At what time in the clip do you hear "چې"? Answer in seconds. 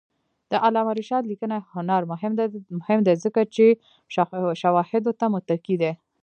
3.55-3.65